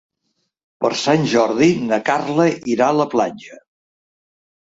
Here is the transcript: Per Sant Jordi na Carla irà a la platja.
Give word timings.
Per 0.85 0.89
Sant 1.01 1.27
Jordi 1.33 1.67
na 1.91 1.99
Carla 2.09 2.45
irà 2.77 2.87
a 2.93 2.97
la 3.03 3.07
platja. 3.13 3.61